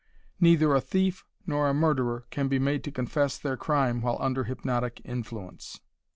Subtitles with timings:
[0.39, 4.45] Neither a thief nor a murderer can be made to confess their crime while under
[4.45, 5.79] hypnotic influence.